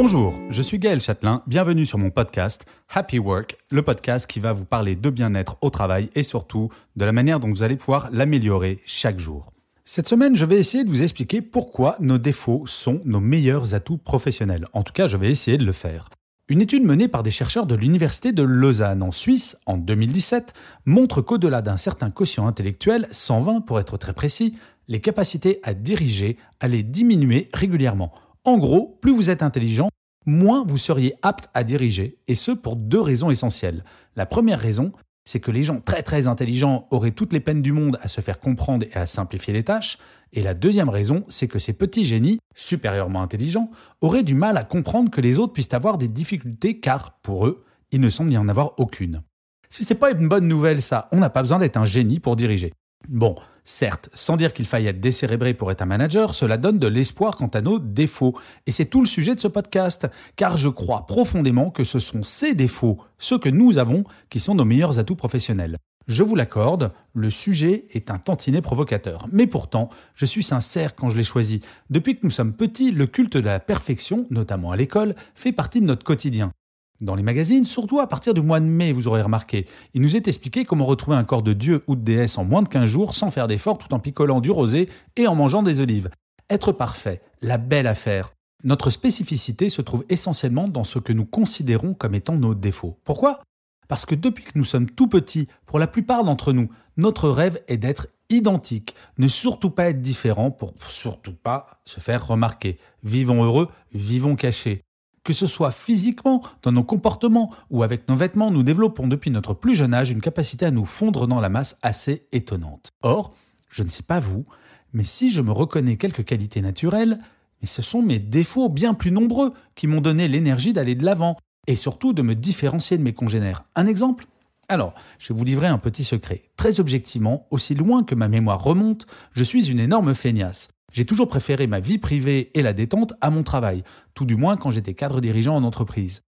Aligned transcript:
Bonjour, 0.00 0.40
je 0.48 0.62
suis 0.62 0.78
Gaël 0.78 1.00
Châtelain, 1.00 1.42
bienvenue 1.48 1.84
sur 1.84 1.98
mon 1.98 2.10
podcast 2.10 2.66
Happy 2.88 3.18
Work, 3.18 3.56
le 3.72 3.82
podcast 3.82 4.28
qui 4.28 4.38
va 4.38 4.52
vous 4.52 4.64
parler 4.64 4.94
de 4.94 5.10
bien-être 5.10 5.56
au 5.60 5.70
travail 5.70 6.08
et 6.14 6.22
surtout 6.22 6.70
de 6.94 7.04
la 7.04 7.10
manière 7.10 7.40
dont 7.40 7.48
vous 7.48 7.64
allez 7.64 7.74
pouvoir 7.74 8.08
l'améliorer 8.12 8.78
chaque 8.86 9.18
jour. 9.18 9.52
Cette 9.84 10.06
semaine, 10.06 10.36
je 10.36 10.44
vais 10.44 10.56
essayer 10.56 10.84
de 10.84 10.88
vous 10.88 11.02
expliquer 11.02 11.42
pourquoi 11.42 11.96
nos 11.98 12.16
défauts 12.16 12.64
sont 12.68 13.00
nos 13.06 13.18
meilleurs 13.18 13.74
atouts 13.74 13.96
professionnels. 13.96 14.66
En 14.72 14.84
tout 14.84 14.92
cas, 14.92 15.08
je 15.08 15.16
vais 15.16 15.32
essayer 15.32 15.58
de 15.58 15.66
le 15.66 15.72
faire. 15.72 16.10
Une 16.46 16.62
étude 16.62 16.84
menée 16.84 17.08
par 17.08 17.24
des 17.24 17.32
chercheurs 17.32 17.66
de 17.66 17.74
l'Université 17.74 18.30
de 18.30 18.44
Lausanne 18.44 19.02
en 19.02 19.10
Suisse 19.10 19.58
en 19.66 19.78
2017 19.78 20.54
montre 20.86 21.22
qu'au-delà 21.22 21.60
d'un 21.60 21.76
certain 21.76 22.12
quotient 22.12 22.46
intellectuel, 22.46 23.08
120 23.10 23.62
pour 23.62 23.80
être 23.80 23.96
très 23.96 24.12
précis, 24.12 24.54
les 24.86 25.00
capacités 25.00 25.58
à 25.64 25.74
diriger 25.74 26.36
allaient 26.60 26.84
diminuer 26.84 27.48
régulièrement. 27.52 28.12
En 28.44 28.58
gros, 28.58 28.98
plus 29.00 29.12
vous 29.12 29.30
êtes 29.30 29.42
intelligent, 29.42 29.88
moins 30.26 30.64
vous 30.66 30.78
seriez 30.78 31.14
apte 31.22 31.48
à 31.54 31.64
diriger, 31.64 32.18
et 32.26 32.34
ce 32.34 32.52
pour 32.52 32.76
deux 32.76 33.00
raisons 33.00 33.30
essentielles. 33.30 33.84
La 34.16 34.26
première 34.26 34.60
raison, 34.60 34.92
c'est 35.24 35.40
que 35.40 35.50
les 35.50 35.62
gens 35.62 35.80
très 35.80 36.02
très 36.02 36.26
intelligents 36.26 36.86
auraient 36.90 37.10
toutes 37.10 37.32
les 37.32 37.40
peines 37.40 37.60
du 37.60 37.72
monde 37.72 37.98
à 38.02 38.08
se 38.08 38.20
faire 38.20 38.40
comprendre 38.40 38.86
et 38.90 38.96
à 38.96 39.06
simplifier 39.06 39.52
les 39.52 39.64
tâches, 39.64 39.98
et 40.32 40.42
la 40.42 40.54
deuxième 40.54 40.88
raison, 40.88 41.24
c'est 41.28 41.48
que 41.48 41.58
ces 41.58 41.72
petits 41.72 42.04
génies, 42.04 42.38
supérieurement 42.54 43.22
intelligents, 43.22 43.70
auraient 44.00 44.22
du 44.22 44.34
mal 44.34 44.56
à 44.56 44.64
comprendre 44.64 45.10
que 45.10 45.20
les 45.20 45.38
autres 45.38 45.52
puissent 45.52 45.74
avoir 45.74 45.98
des 45.98 46.08
difficultés 46.08 46.80
car, 46.80 47.18
pour 47.20 47.46
eux, 47.46 47.64
il 47.90 48.00
ne 48.00 48.10
semble 48.10 48.32
y 48.32 48.38
en 48.38 48.48
avoir 48.48 48.78
aucune. 48.78 49.22
Si 49.70 49.84
c'est 49.84 49.94
pas 49.94 50.10
une 50.10 50.28
bonne 50.28 50.48
nouvelle 50.48 50.80
ça, 50.80 51.08
on 51.12 51.18
n'a 51.18 51.30
pas 51.30 51.42
besoin 51.42 51.58
d'être 51.58 51.76
un 51.76 51.84
génie 51.84 52.20
pour 52.20 52.36
diriger. 52.36 52.72
Bon, 53.06 53.36
certes, 53.64 54.10
sans 54.12 54.36
dire 54.36 54.52
qu'il 54.52 54.66
faille 54.66 54.86
être 54.86 55.00
décérébré 55.00 55.54
pour 55.54 55.70
être 55.70 55.82
un 55.82 55.86
manager, 55.86 56.34
cela 56.34 56.56
donne 56.56 56.78
de 56.78 56.88
l'espoir 56.88 57.36
quant 57.36 57.46
à 57.48 57.60
nos 57.60 57.78
défauts. 57.78 58.34
Et 58.66 58.72
c'est 58.72 58.86
tout 58.86 59.00
le 59.00 59.06
sujet 59.06 59.34
de 59.34 59.40
ce 59.40 59.48
podcast, 59.48 60.06
car 60.36 60.56
je 60.56 60.68
crois 60.68 61.06
profondément 61.06 61.70
que 61.70 61.84
ce 61.84 62.00
sont 62.00 62.22
ces 62.22 62.54
défauts, 62.54 62.98
ceux 63.18 63.38
que 63.38 63.48
nous 63.48 63.78
avons, 63.78 64.04
qui 64.28 64.40
sont 64.40 64.54
nos 64.54 64.64
meilleurs 64.64 64.98
atouts 64.98 65.16
professionnels. 65.16 65.78
Je 66.08 66.22
vous 66.22 66.36
l'accorde, 66.36 66.92
le 67.12 67.28
sujet 67.28 67.86
est 67.90 68.10
un 68.10 68.18
tantinet 68.18 68.62
provocateur. 68.62 69.26
Mais 69.30 69.46
pourtant, 69.46 69.90
je 70.14 70.24
suis 70.24 70.42
sincère 70.42 70.94
quand 70.94 71.10
je 71.10 71.18
l'ai 71.18 71.24
choisi. 71.24 71.60
Depuis 71.90 72.16
que 72.16 72.24
nous 72.24 72.30
sommes 72.30 72.54
petits, 72.54 72.90
le 72.90 73.06
culte 73.06 73.36
de 73.36 73.44
la 73.44 73.60
perfection, 73.60 74.26
notamment 74.30 74.72
à 74.72 74.76
l'école, 74.76 75.14
fait 75.34 75.52
partie 75.52 75.82
de 75.82 75.86
notre 75.86 76.04
quotidien. 76.04 76.52
Dans 77.00 77.14
les 77.14 77.22
magazines, 77.22 77.64
surtout 77.64 78.00
à 78.00 78.08
partir 78.08 78.34
du 78.34 78.42
mois 78.42 78.58
de 78.58 78.64
mai, 78.64 78.92
vous 78.92 79.06
aurez 79.06 79.22
remarqué, 79.22 79.66
il 79.94 80.02
nous 80.02 80.16
est 80.16 80.26
expliqué 80.26 80.64
comment 80.64 80.84
retrouver 80.84 81.16
un 81.16 81.22
corps 81.22 81.44
de 81.44 81.52
dieu 81.52 81.84
ou 81.86 81.94
de 81.94 82.00
déesse 82.00 82.38
en 82.38 82.44
moins 82.44 82.62
de 82.62 82.68
15 82.68 82.86
jours 82.86 83.14
sans 83.14 83.30
faire 83.30 83.46
d'efforts 83.46 83.78
tout 83.78 83.94
en 83.94 84.00
picolant 84.00 84.40
du 84.40 84.50
rosé 84.50 84.88
et 85.16 85.28
en 85.28 85.36
mangeant 85.36 85.62
des 85.62 85.78
olives. 85.78 86.10
Être 86.50 86.72
parfait, 86.72 87.22
la 87.40 87.56
belle 87.56 87.86
affaire. 87.86 88.32
Notre 88.64 88.90
spécificité 88.90 89.68
se 89.68 89.80
trouve 89.80 90.04
essentiellement 90.08 90.66
dans 90.66 90.82
ce 90.82 90.98
que 90.98 91.12
nous 91.12 91.24
considérons 91.24 91.94
comme 91.94 92.16
étant 92.16 92.34
nos 92.34 92.56
défauts. 92.56 92.98
Pourquoi? 93.04 93.42
Parce 93.86 94.04
que 94.04 94.16
depuis 94.16 94.42
que 94.42 94.58
nous 94.58 94.64
sommes 94.64 94.90
tout 94.90 95.06
petits, 95.06 95.46
pour 95.66 95.78
la 95.78 95.86
plupart 95.86 96.24
d'entre 96.24 96.52
nous, 96.52 96.68
notre 96.96 97.28
rêve 97.28 97.62
est 97.68 97.76
d'être 97.76 98.08
identique, 98.28 98.96
ne 99.18 99.28
surtout 99.28 99.70
pas 99.70 99.90
être 99.90 100.00
différent 100.00 100.50
pour 100.50 100.74
surtout 100.88 101.32
pas 101.32 101.80
se 101.84 102.00
faire 102.00 102.26
remarquer. 102.26 102.78
Vivons 103.04 103.44
heureux, 103.44 103.68
vivons 103.94 104.34
cachés. 104.34 104.82
Que 105.24 105.32
ce 105.32 105.46
soit 105.46 105.72
physiquement, 105.72 106.42
dans 106.62 106.72
nos 106.72 106.84
comportements 106.84 107.50
ou 107.70 107.82
avec 107.82 108.08
nos 108.08 108.16
vêtements, 108.16 108.50
nous 108.50 108.62
développons 108.62 109.06
depuis 109.06 109.30
notre 109.30 109.54
plus 109.54 109.74
jeune 109.74 109.94
âge 109.94 110.10
une 110.10 110.20
capacité 110.20 110.66
à 110.66 110.70
nous 110.70 110.86
fondre 110.86 111.26
dans 111.26 111.40
la 111.40 111.48
masse 111.48 111.76
assez 111.82 112.26
étonnante. 112.32 112.90
Or, 113.02 113.34
je 113.68 113.82
ne 113.82 113.88
sais 113.88 114.02
pas 114.02 114.20
vous, 114.20 114.46
mais 114.92 115.04
si 115.04 115.30
je 115.30 115.40
me 115.40 115.52
reconnais 115.52 115.96
quelques 115.96 116.24
qualités 116.24 116.62
naturelles, 116.62 117.18
ce 117.66 117.82
sont 117.82 118.02
mes 118.02 118.18
défauts 118.18 118.68
bien 118.68 118.94
plus 118.94 119.10
nombreux 119.10 119.52
qui 119.74 119.86
m'ont 119.86 120.00
donné 120.00 120.28
l'énergie 120.28 120.72
d'aller 120.72 120.94
de 120.94 121.04
l'avant 121.04 121.36
et 121.66 121.76
surtout 121.76 122.12
de 122.12 122.22
me 122.22 122.34
différencier 122.34 122.96
de 122.96 123.02
mes 123.02 123.12
congénères. 123.12 123.64
Un 123.74 123.86
exemple? 123.86 124.26
Alors, 124.68 124.94
je 125.18 125.32
vais 125.32 125.38
vous 125.38 125.44
livrer 125.44 125.66
un 125.66 125.78
petit 125.78 126.04
secret. 126.04 126.42
Très 126.56 126.80
objectivement, 126.80 127.46
aussi 127.50 127.74
loin 127.74 128.04
que 128.04 128.14
ma 128.14 128.28
mémoire 128.28 128.62
remonte, 128.62 129.06
je 129.32 129.44
suis 129.44 129.70
une 129.70 129.80
énorme 129.80 130.14
feignasse. 130.14 130.68
J'ai 130.92 131.04
toujours 131.04 131.28
préféré 131.28 131.66
ma 131.66 131.80
vie 131.80 131.98
privée 131.98 132.50
et 132.54 132.62
la 132.62 132.72
détente 132.72 133.12
à 133.20 133.30
mon 133.30 133.42
travail, 133.42 133.82
tout 134.14 134.24
du 134.24 134.36
moins 134.36 134.56
quand 134.56 134.70
j'étais 134.70 134.94
cadre 134.94 135.20
dirigeant 135.20 135.56
en 135.56 135.64
entreprise. 135.64 136.22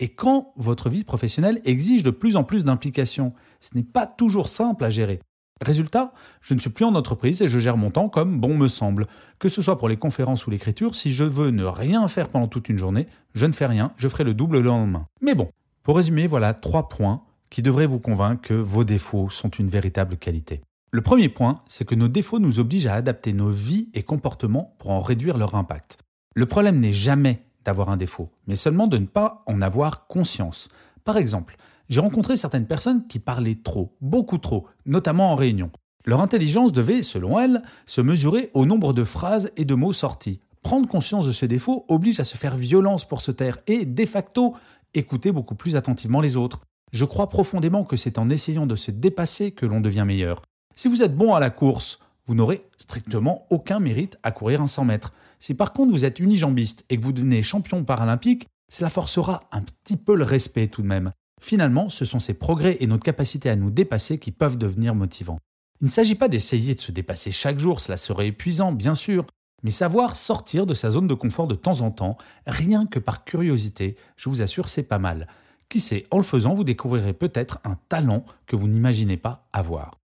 Et 0.00 0.08
quand 0.08 0.52
votre 0.56 0.90
vie 0.90 1.04
professionnelle 1.04 1.60
exige 1.64 2.02
de 2.02 2.10
plus 2.10 2.36
en 2.36 2.44
plus 2.44 2.64
d'implication, 2.64 3.32
ce 3.60 3.70
n'est 3.74 3.84
pas 3.84 4.06
toujours 4.06 4.48
simple 4.48 4.84
à 4.84 4.90
gérer. 4.90 5.20
Résultat, 5.60 6.12
je 6.40 6.54
ne 6.54 6.58
suis 6.58 6.70
plus 6.70 6.84
en 6.84 6.96
entreprise 6.96 7.40
et 7.40 7.48
je 7.48 7.60
gère 7.60 7.76
mon 7.76 7.90
temps 7.90 8.08
comme 8.08 8.40
bon 8.40 8.56
me 8.56 8.66
semble. 8.66 9.06
Que 9.38 9.48
ce 9.48 9.62
soit 9.62 9.78
pour 9.78 9.88
les 9.88 9.96
conférences 9.96 10.46
ou 10.46 10.50
l'écriture, 10.50 10.96
si 10.96 11.12
je 11.12 11.22
veux 11.22 11.50
ne 11.50 11.64
rien 11.64 12.08
faire 12.08 12.28
pendant 12.28 12.48
toute 12.48 12.68
une 12.68 12.78
journée, 12.78 13.06
je 13.34 13.46
ne 13.46 13.52
fais 13.52 13.66
rien, 13.66 13.92
je 13.96 14.08
ferai 14.08 14.24
le 14.24 14.34
double 14.34 14.56
le 14.56 14.62
lendemain. 14.62 15.06
Mais 15.20 15.36
bon, 15.36 15.50
pour 15.84 15.96
résumer, 15.96 16.26
voilà 16.26 16.52
trois 16.52 16.88
points 16.88 17.22
qui 17.48 17.62
devraient 17.62 17.86
vous 17.86 18.00
convaincre 18.00 18.42
que 18.42 18.54
vos 18.54 18.82
défauts 18.82 19.30
sont 19.30 19.50
une 19.50 19.68
véritable 19.68 20.16
qualité. 20.16 20.62
Le 20.94 21.00
premier 21.00 21.30
point, 21.30 21.62
c'est 21.68 21.86
que 21.86 21.94
nos 21.94 22.08
défauts 22.08 22.38
nous 22.38 22.60
obligent 22.60 22.88
à 22.88 22.92
adapter 22.92 23.32
nos 23.32 23.48
vies 23.48 23.88
et 23.94 24.02
comportements 24.02 24.76
pour 24.78 24.90
en 24.90 25.00
réduire 25.00 25.38
leur 25.38 25.54
impact. 25.54 25.96
Le 26.34 26.44
problème 26.44 26.80
n'est 26.80 26.92
jamais 26.92 27.46
d'avoir 27.64 27.88
un 27.88 27.96
défaut, 27.96 28.28
mais 28.46 28.56
seulement 28.56 28.88
de 28.88 28.98
ne 28.98 29.06
pas 29.06 29.42
en 29.46 29.62
avoir 29.62 30.06
conscience. 30.06 30.68
Par 31.04 31.16
exemple, 31.16 31.56
j'ai 31.88 32.00
rencontré 32.00 32.36
certaines 32.36 32.66
personnes 32.66 33.06
qui 33.06 33.20
parlaient 33.20 33.58
trop, 33.64 33.96
beaucoup 34.02 34.36
trop, 34.36 34.66
notamment 34.84 35.32
en 35.32 35.34
réunion. 35.34 35.70
Leur 36.04 36.20
intelligence 36.20 36.72
devait, 36.72 37.02
selon 37.02 37.38
elles, 37.38 37.62
se 37.86 38.02
mesurer 38.02 38.50
au 38.52 38.66
nombre 38.66 38.92
de 38.92 39.02
phrases 39.02 39.50
et 39.56 39.64
de 39.64 39.74
mots 39.74 39.94
sortis. 39.94 40.40
Prendre 40.60 40.86
conscience 40.86 41.26
de 41.26 41.32
ce 41.32 41.46
défaut 41.46 41.86
oblige 41.88 42.20
à 42.20 42.24
se 42.24 42.36
faire 42.36 42.54
violence 42.54 43.08
pour 43.08 43.22
se 43.22 43.30
taire 43.30 43.56
et, 43.66 43.86
de 43.86 44.04
facto, 44.04 44.56
écouter 44.92 45.32
beaucoup 45.32 45.54
plus 45.54 45.74
attentivement 45.74 46.20
les 46.20 46.36
autres. 46.36 46.60
Je 46.92 47.06
crois 47.06 47.30
profondément 47.30 47.84
que 47.84 47.96
c'est 47.96 48.18
en 48.18 48.28
essayant 48.28 48.66
de 48.66 48.76
se 48.76 48.90
dépasser 48.90 49.52
que 49.52 49.64
l'on 49.64 49.80
devient 49.80 50.04
meilleur. 50.06 50.42
Si 50.74 50.88
vous 50.88 51.02
êtes 51.02 51.14
bon 51.14 51.34
à 51.34 51.40
la 51.40 51.50
course, 51.50 51.98
vous 52.26 52.34
n'aurez 52.34 52.64
strictement 52.78 53.46
aucun 53.50 53.80
mérite 53.80 54.18
à 54.22 54.30
courir 54.30 54.62
un 54.62 54.66
100 54.66 54.84
mètres. 54.84 55.12
Si 55.38 55.54
par 55.54 55.72
contre 55.72 55.92
vous 55.92 56.04
êtes 56.04 56.20
unijambiste 56.20 56.84
et 56.88 56.96
que 56.96 57.02
vous 57.02 57.12
devenez 57.12 57.42
champion 57.42 57.84
paralympique, 57.84 58.46
cela 58.70 58.90
forcera 58.90 59.40
un 59.50 59.62
petit 59.62 59.96
peu 59.96 60.14
le 60.14 60.24
respect 60.24 60.68
tout 60.68 60.82
de 60.82 60.86
même. 60.86 61.12
Finalement, 61.40 61.90
ce 61.90 62.04
sont 62.04 62.20
ces 62.20 62.34
progrès 62.34 62.76
et 62.80 62.86
notre 62.86 63.04
capacité 63.04 63.50
à 63.50 63.56
nous 63.56 63.70
dépasser 63.70 64.18
qui 64.18 64.30
peuvent 64.30 64.56
devenir 64.56 64.94
motivants. 64.94 65.38
Il 65.80 65.86
ne 65.86 65.90
s'agit 65.90 66.14
pas 66.14 66.28
d'essayer 66.28 66.74
de 66.74 66.80
se 66.80 66.92
dépasser 66.92 67.32
chaque 67.32 67.58
jour, 67.58 67.80
cela 67.80 67.96
serait 67.96 68.28
épuisant, 68.28 68.70
bien 68.70 68.94
sûr, 68.94 69.26
mais 69.64 69.72
savoir 69.72 70.14
sortir 70.14 70.64
de 70.64 70.74
sa 70.74 70.90
zone 70.90 71.08
de 71.08 71.14
confort 71.14 71.48
de 71.48 71.56
temps 71.56 71.80
en 71.80 71.90
temps, 71.90 72.16
rien 72.46 72.86
que 72.86 72.98
par 72.98 73.24
curiosité, 73.24 73.96
je 74.16 74.28
vous 74.28 74.42
assure, 74.42 74.68
c'est 74.68 74.84
pas 74.84 75.00
mal. 75.00 75.26
Qui 75.68 75.80
sait, 75.80 76.06
en 76.10 76.18
le 76.18 76.22
faisant, 76.22 76.54
vous 76.54 76.64
découvrirez 76.64 77.14
peut-être 77.14 77.58
un 77.64 77.76
talent 77.88 78.24
que 78.46 78.56
vous 78.56 78.68
n'imaginez 78.68 79.16
pas 79.16 79.48
avoir. 79.52 80.01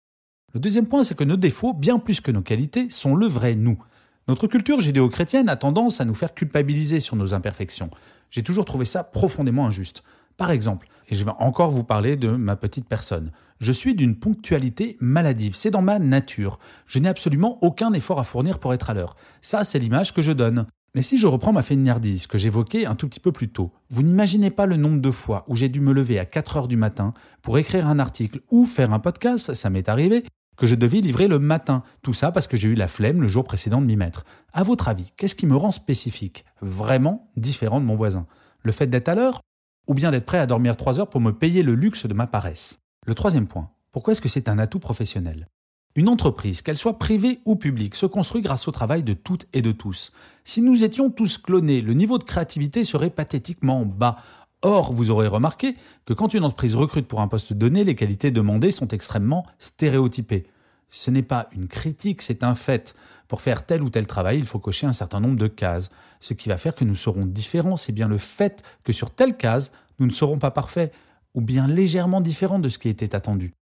Le 0.55 0.61
deuxième 0.61 0.87
point, 0.87 1.03
c'est 1.03 1.17
que 1.17 1.25
nos 1.25 1.39
défauts, 1.39 1.73
bien 1.73 1.99
plus 1.99 2.21
que 2.21 2.31
nos 2.31 2.43
qualités, 2.43 2.91
sont 2.91 3.15
le 3.15 3.27
vrai 3.27 3.55
nous. 3.55 3.83
Notre 4.29 4.47
culture 4.47 4.81
judéo-chrétienne 4.81 5.49
a 5.49 5.57
tendance 5.57 6.01
à 6.01 6.05
nous 6.05 6.15
faire 6.15 6.35
culpabiliser 6.35 7.01
sur 7.01 7.17
nos 7.17 7.33
imperfections. 7.33 7.91
J'ai 8.31 8.43
toujours 8.43 8.67
trouvé 8.67 8.85
ça 8.85 9.03
profondément 9.03 9.67
injuste. 9.67 10.03
Par 10.37 10.51
exemple, 10.51 10.89
et 11.09 11.15
je 11.15 11.25
vais 11.25 11.33
encore 11.39 11.71
vous 11.71 11.85
parler 11.85 12.17
de 12.17 12.31
ma 12.31 12.57
petite 12.57 12.87
personne, 12.87 13.33
je 13.61 13.73
suis 13.73 13.95
d'une 13.95 14.17
ponctualité 14.17 14.97
maladive, 15.01 15.55
c'est 15.55 15.71
dans 15.71 15.83
ma 15.83 15.99
nature. 15.99 16.59
Je 16.87 16.99
n'ai 16.99 17.09
absolument 17.09 17.59
aucun 17.63 17.93
effort 17.93 18.19
à 18.19 18.25
fournir 18.25 18.59
pour 18.59 18.75
être 18.75 18.91
à 18.91 18.95
l'heure. 18.95 19.17
Ça, 19.41 19.65
c'est 19.65 19.79
l'image 19.79 20.13
que 20.13 20.21
je 20.21 20.33
donne. 20.33 20.67
Mais 20.95 21.03
si 21.03 21.19
je 21.19 21.27
reprends 21.27 21.55
ma 21.55 21.63
feignardise 21.63 22.27
que 22.27 22.37
j'évoquais 22.37 22.85
un 22.85 22.95
tout 22.95 23.09
petit 23.09 23.21
peu 23.21 23.33
plus 23.33 23.49
tôt, 23.49 23.73
vous 23.89 24.03
n'imaginez 24.03 24.51
pas 24.51 24.67
le 24.67 24.77
nombre 24.77 25.01
de 25.01 25.11
fois 25.11 25.47
où 25.49 25.57
j'ai 25.57 25.71
dû 25.71 25.81
me 25.81 25.95
lever 25.95 26.19
à 26.19 26.27
4 26.27 26.59
heures 26.59 26.69
du 26.69 26.77
matin 26.77 27.15
pour 27.41 27.57
écrire 27.57 27.87
un 27.87 27.99
article 27.99 28.41
ou 28.51 28.67
faire 28.67 28.93
un 28.93 28.99
podcast, 28.99 29.55
ça 29.55 29.71
m'est 29.71 29.89
arrivé, 29.89 30.25
que 30.63 30.69
je 30.69 30.77
devais 30.77 31.01
livrer 31.01 31.27
le 31.27 31.41
matin. 31.41 31.83
Tout 32.03 32.15
ça 32.15 32.31
parce 32.31 32.47
que 32.47 32.57
j'ai 32.57 32.69
eu 32.69 32.77
la 32.77 32.87
flemme 32.87 33.21
le 33.21 33.27
jour 33.27 33.43
précédent 33.43 33.81
de 33.81 33.87
m'y 33.87 33.97
mettre. 33.97 34.25
À 34.53 34.63
votre 34.63 34.87
avis, 34.87 35.13
qu'est-ce 35.17 35.35
qui 35.35 35.49
me 35.49 35.57
rend 35.57 35.73
spécifique, 35.73 36.45
vraiment 36.61 37.33
différent 37.37 37.81
de 37.81 37.85
mon 37.85 37.97
voisin? 37.97 38.29
Le 38.63 38.71
fait 38.71 38.87
d'être 38.87 39.09
à 39.09 39.17
l'heure 39.17 39.41
Ou 39.89 39.95
bien 39.95 40.13
d'être 40.13 40.25
prêt 40.25 40.39
à 40.39 40.47
dormir 40.47 40.77
trois 40.77 41.01
heures 41.01 41.11
pour 41.11 41.21
me 41.21 41.33
payer 41.33 41.65
le 41.65 41.75
luxe 41.75 42.07
de 42.07 42.15
ma 42.15 42.29
paresse? 42.29 42.79
Le 43.05 43.17
troisième 43.17 43.49
point, 43.49 43.71
Pourquoi 43.91 44.13
est-ce 44.13 44.21
que 44.21 44.29
c'est 44.29 44.49
un 44.49 44.61
atout 44.61 44.79
professionnel? 44.79 45.49
Une 45.97 46.09
entreprise, 46.09 46.63
qu'elle 46.63 46.79
soit 46.79 46.99
privée 46.99 47.41
ou 47.45 47.57
publique, 47.57 47.97
se 47.97 48.07
construit 48.07 48.41
grâce 48.41 48.69
au 48.69 48.71
travail 48.71 49.03
de 49.03 49.15
toutes 49.15 49.47
et 49.53 49.63
de 49.63 49.73
tous. 49.73 50.13
Si 50.45 50.63
nous 50.63 50.85
étions 50.85 51.11
tous 51.11 51.39
clonés, 51.39 51.83
le 51.83 51.93
niveau 51.93 52.19
de 52.19 52.25
créativité 52.25 52.85
serait 52.85 53.11
pathétiquement 53.11 53.85
bas. 53.85 54.17
Or, 54.63 54.93
vous 54.93 55.11
aurez 55.11 55.27
remarqué 55.27 55.77
que 56.05 56.15
quand 56.15 56.35
une 56.35 56.45
entreprise 56.45 56.77
recrute 56.77 57.09
pour 57.09 57.21
un 57.21 57.29
poste 57.29 57.53
donné, 57.53 57.83
les 57.83 57.97
qualités 57.97 58.31
demandées 58.31 58.71
sont 58.71 58.89
extrêmement 58.89 59.45
stéréotypées. 59.59 60.45
Ce 60.89 61.11
n'est 61.11 61.23
pas 61.23 61.49
une 61.53 61.67
critique, 61.67 62.23
c'est 62.23 62.45
un 62.45 62.55
fait. 62.55 62.95
Pour 63.27 63.41
faire 63.41 63.67
tel 63.67 63.83
ou 63.83 63.91
tel 63.91 64.07
travail, 64.07 64.39
il 64.39 64.47
faut 64.47 64.61
cocher 64.61 64.87
un 64.87 64.93
certain 64.93 65.19
nombre 65.19 65.37
de 65.39 65.49
cases. 65.49 65.91
Ce 66.21 66.33
qui 66.33 66.49
va 66.49 66.59
faire 66.59 66.77
que 66.77 66.85
nous 66.85 66.95
serons 66.95 67.27
différents, 67.27 67.77
c'est 67.77 67.93
bien 67.93 68.07
le 68.07 68.19
fait 68.19 68.63
que 68.85 68.93
sur 68.93 69.11
telle 69.11 69.37
case, 69.37 69.73
nous 69.99 70.07
ne 70.07 70.13
serons 70.13 70.39
pas 70.39 70.51
parfaits, 70.51 70.93
ou 71.35 71.41
bien 71.41 71.67
légèrement 71.67 72.21
différents 72.21 72.59
de 72.59 72.69
ce 72.69 72.79
qui 72.79 72.89
était 72.89 73.17
attendu. 73.17 73.55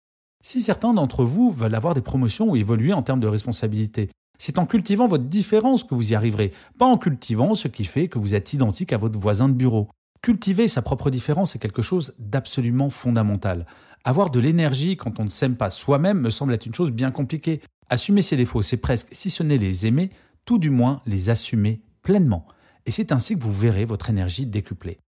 Si 0.43 0.61
certains 0.61 0.93
d'entre 0.93 1.25
vous 1.25 1.51
veulent 1.51 1.75
avoir 1.75 1.95
des 1.95 2.01
promotions 2.01 2.51
ou 2.51 2.57
évoluer 2.57 2.93
en 2.93 3.03
termes 3.03 3.21
de 3.21 3.29
responsabilité, 3.29 4.11
c'est 4.39 4.59
en 4.59 4.67
cultivant 4.67 5.07
votre 5.07 5.25
différence 5.25 5.85
que 5.85 5.95
vous 5.95 6.13
y 6.13 6.15
arriverez, 6.15 6.53
pas 6.79 6.87
en 6.87 6.99
cultivant 6.99 7.55
ce 7.55 7.69
qui 7.69 7.85
fait 7.85 8.09
que 8.09 8.19
vous 8.19 8.35
êtes 8.35 8.53
identique 8.53 8.93
à 8.93 8.99
votre 8.99 9.19
voisin 9.19 9.49
de 9.49 9.55
bureau. 9.55 9.89
Cultiver 10.23 10.69
sa 10.69 10.83
propre 10.83 11.09
différence 11.09 11.57
est 11.57 11.59
quelque 11.59 11.81
chose 11.81 12.15
d'absolument 12.19 12.91
fondamental. 12.91 13.65
Avoir 14.05 14.31
de 14.31 14.39
l'énergie 14.39 14.97
quand 14.97 15.19
on 15.19 15.25
ne 15.25 15.31
s'aime 15.31 15.57
pas 15.57 15.71
soi-même 15.71 16.21
me 16.21 16.29
semble 16.29 16.53
être 16.53 16.67
une 16.67 16.75
chose 16.75 16.91
bien 16.91 17.11
compliquée. 17.11 17.63
Assumer 17.89 18.21
ses 18.21 18.37
défauts, 18.37 18.61
c'est 18.61 18.77
presque, 18.77 19.09
si 19.13 19.31
ce 19.31 19.43
n'est 19.43 19.57
les 19.57 19.87
aimer, 19.87 20.11
tout 20.45 20.59
du 20.59 20.69
moins 20.69 21.01
les 21.07 21.31
assumer 21.31 21.81
pleinement. 22.03 22.47
Et 22.85 22.91
c'est 22.91 23.13
ainsi 23.13 23.39
que 23.39 23.43
vous 23.43 23.53
verrez 23.53 23.87
votre 23.87 24.11
énergie 24.11 24.45
décuplée. 24.45 24.99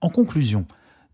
En 0.00 0.08
conclusion, 0.08 0.66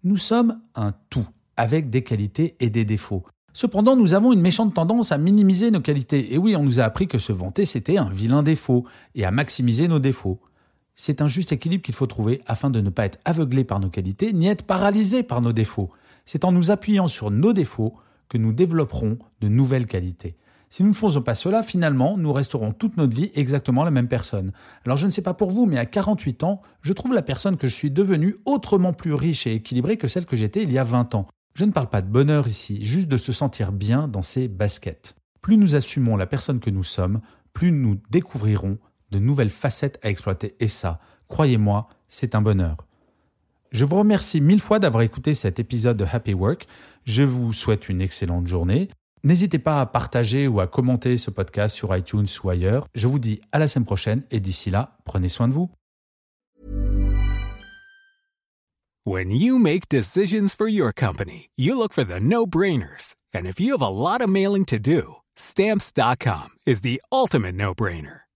nous 0.05 0.17
sommes 0.17 0.61
un 0.77 0.93
tout, 1.11 1.27
avec 1.57 1.91
des 1.91 2.05
qualités 2.05 2.55
et 2.61 2.71
des 2.71 2.85
défauts. 2.85 3.25
Cependant, 3.53 3.97
nous 3.97 4.15
avons 4.15 4.33
une 4.33 4.41
méchante 4.41 4.75
tendance 4.75 5.11
à 5.11 5.19
minimiser 5.19 5.71
nos 5.73 5.81
qualités. 5.81 6.35
Et 6.35 6.39
oui, 6.39 6.55
on 6.55 6.63
nous 6.63 6.79
a 6.79 6.85
appris 6.85 7.09
que 7.09 7.19
se 7.19 7.33
vanter, 7.33 7.65
c'était 7.65 7.97
un 7.97 8.11
vilain 8.11 8.43
défaut, 8.45 8.85
et 9.15 9.25
à 9.25 9.31
maximiser 9.33 9.89
nos 9.89 10.01
défauts. 10.01 10.41
C'est 10.95 11.21
un 11.21 11.29
juste 11.29 11.53
équilibre 11.53 11.83
qu'il 11.83 11.95
faut 11.95 12.07
trouver 12.07 12.41
afin 12.47 12.71
de 12.71 12.81
ne 12.81 12.91
pas 12.91 13.07
être 13.07 13.19
aveuglé 13.25 13.65
par 13.65 13.81
nos 13.81 13.91
qualités 13.91 14.33
ni 14.33 14.47
être 14.47 14.65
paralysé 14.65 15.23
par 15.23 15.41
nos 15.41 15.53
défauts. 15.53 15.91
C'est 16.25 16.45
en 16.45 16.53
nous 16.53 16.71
appuyant 16.71 17.09
sur 17.09 17.31
nos 17.31 17.53
défauts 17.53 17.95
que 18.29 18.39
nous 18.39 18.53
développerons 18.53 19.19
de 19.41 19.49
nouvelles 19.49 19.87
qualités. 19.87 20.37
Si 20.71 20.83
nous 20.83 20.91
ne 20.91 20.95
faisons 20.95 21.23
pas 21.23 21.35
cela, 21.35 21.63
finalement, 21.63 22.17
nous 22.17 22.33
resterons 22.33 22.73
toute 22.73 22.97
notre 22.97 23.15
vie 23.15 23.31
exactement 23.35 23.85
la 23.85 23.91
même 23.91 24.09
personne. 24.09 24.53
Alors 24.85 24.97
je 24.97 25.07
ne 25.07 25.11
sais 25.11 25.23
pas 25.23 25.35
pour 25.35 25.51
vous, 25.51 25.67
mais 25.67 25.79
à 25.79 25.87
48 25.87 26.43
ans, 26.43 26.63
je 26.83 26.93
trouve 26.93 27.13
la 27.13 27.23
personne 27.23 27.57
que 27.57 27.69
je 27.69 27.75
suis 27.75 27.91
devenue 27.91 28.37
autrement 28.45 28.93
plus 28.93 29.15
riche 29.15 29.47
et 29.47 29.55
équilibrée 29.55 29.97
que 29.97 30.09
celle 30.09 30.27
que 30.27 30.37
j'étais 30.37 30.63
il 30.63 30.73
y 30.73 30.79
a 30.79 30.85
20 30.85 31.15
ans. 31.15 31.27
Je 31.55 31.65
ne 31.65 31.71
parle 31.71 31.89
pas 31.89 32.03
de 32.03 32.09
bonheur 32.09 32.49
ici, 32.49 32.85
juste 32.85 33.07
de 33.07 33.17
se 33.17 33.31
sentir 33.31 33.71
bien 33.71 34.09
dans 34.09 34.23
ses 34.23 34.49
baskets. 34.49 35.15
Plus 35.43 35.57
nous 35.57 35.77
assumons 35.77 36.17
la 36.17 36.27
personne 36.27 36.59
que 36.59 36.71
nous 36.71 36.83
sommes, 36.83 37.21
plus 37.53 37.71
nous 37.71 38.01
découvrirons 38.11 38.79
de 39.11 39.19
nouvelles 39.19 39.51
facettes 39.51 39.99
à 40.03 40.11
exploiter. 40.11 40.55
Et 40.61 40.69
ça, 40.69 41.01
croyez-moi, 41.29 41.89
c'est 42.09 42.35
un 42.35 42.43
bonheur. 42.43 42.77
Je 43.71 43.85
vous 43.85 43.97
remercie 43.97 44.41
mille 44.41 44.61
fois 44.61 44.79
d'avoir 44.79 45.03
écouté 45.03 45.35
cet 45.35 45.59
épisode 45.59 45.97
de 45.97 46.07
Happy 46.11 46.33
Work. 46.33 46.69
Je 47.05 47.25
vous 47.25 47.53
souhaite 47.53 47.89
une 47.89 48.01
excellente 48.01 48.47
journée. 48.47 48.89
N'hésitez 49.25 49.59
pas 49.59 49.81
à 49.81 49.87
partager 49.87 50.47
ou 50.47 50.61
à 50.61 50.67
commenter 50.67 51.17
ce 51.17 51.31
podcast 51.31 51.75
sur 51.75 51.97
iTunes 51.97 52.27
ou 52.45 52.51
ailleurs. 52.51 52.87
Je 52.95 53.09
vous 53.09 53.19
dis 53.19 53.41
à 53.53 53.59
la 53.59 53.69
semaine 53.69 53.87
prochaine 53.87 54.23
et 54.31 54.39
d'ici 54.39 54.71
là, 54.71 54.99
prenez 55.05 55.29
soin 55.29 55.49
de 55.49 55.55
vous. 55.55 55.71
When 59.07 59.31
you 59.31 59.59
make 59.59 59.89
decisions 59.89 60.55
for 60.55 60.69
your 60.69 60.93
company, 60.95 61.51
you 61.57 61.77
look 61.77 61.93
for 61.93 62.05
the 62.05 62.21
no-brainers. 62.21 63.15
And 63.35 63.45
if 63.45 63.59
you 63.59 63.73
have 63.73 63.83
a 63.83 63.91
lot 63.91 64.23
of 64.23 64.29
mailing 64.29 64.65
to 64.67 64.79
do, 64.79 65.17
stamps.com 65.37 66.51
is 66.65 66.81
the 66.81 67.03
ultimate 67.11 67.55
no-brainer. 67.55 68.24